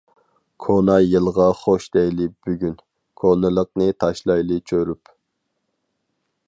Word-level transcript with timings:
كونا 0.67 0.95
يىلغا 1.03 1.45
خوش 1.59 1.85
دەيلى 1.97 2.27
بۈگۈن، 2.47 2.73
كونىلىقنى 3.23 3.89
تاشلايلى 4.05 4.61
چۆرۈپ. 4.73 5.17